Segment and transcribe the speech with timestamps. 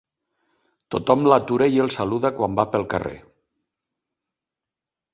[0.95, 3.15] Tothom l'atura i el saluda quan va pel carrer.